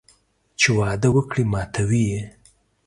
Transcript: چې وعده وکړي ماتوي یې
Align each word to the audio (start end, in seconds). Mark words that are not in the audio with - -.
چې 0.59 0.67
وعده 0.79 1.09
وکړي 1.15 1.43
ماتوي 1.51 2.03
یې 2.11 2.21